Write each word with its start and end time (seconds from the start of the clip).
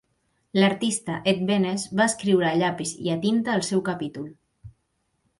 L'artista 0.61 1.17
Ed 1.31 1.43
Benes 1.49 1.83
va 1.99 2.07
escriure 2.11 2.47
a 2.51 2.53
llapis 2.61 2.93
i 3.09 3.11
a 3.17 3.17
tinta 3.27 3.53
el 3.57 3.61
seu 3.69 3.83
capítol. 3.91 4.25